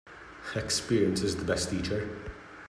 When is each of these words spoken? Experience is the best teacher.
Experience 0.55 1.21
is 1.21 1.35
the 1.35 1.45
best 1.45 1.69
teacher. 1.69 2.09